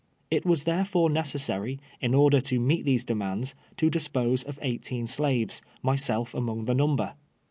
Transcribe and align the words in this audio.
It 0.31 0.47
was 0.47 0.63
therefore 0.63 1.11
necessary, 1.11 1.79
in 2.01 2.15
order 2.15 2.41
to 2.41 2.59
meet 2.59 2.85
these 2.85 3.05
demands, 3.05 3.53
to 3.77 3.91
dispose 3.91 4.41
of 4.43 4.57
eighteen 4.63 5.05
slaves, 5.05 5.61
myself 5.83 6.33
among 6.33 6.65
the 6.65 6.73
number. 6.73 7.13